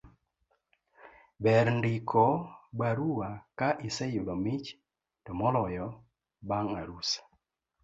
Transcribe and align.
ber 1.43 1.65
ndiko 1.77 2.23
barua 2.79 3.29
ka 3.59 3.69
iseyudo 3.87 4.33
mich 4.43 4.67
to 5.23 5.31
moloyo 5.39 5.87
bang' 6.47 6.75
arus 6.81 7.09